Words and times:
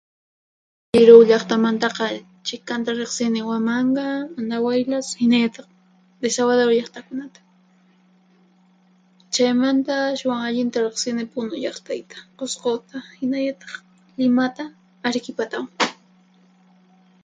Piruw 0.91 1.21
llaqtamantaqa 1.29 2.05
chikanta 2.47 2.91
riqsini: 2.99 3.39
Huamanga, 3.47 4.05
Andahuaylas 4.39 5.07
hinallataq 5.19 5.67
Desaguadero 6.21 6.71
llaqtakunata. 6.77 7.39
Chaymanta 9.33 9.93
ashwan 10.13 10.41
allinta 10.47 10.77
riqsini: 10.87 11.23
Punu 11.33 11.53
llaqtayta, 11.63 12.17
Qusquta, 12.37 12.97
hinallataq 13.19 13.71
Limata 14.19 14.63
Arikipatawan. 15.07 15.69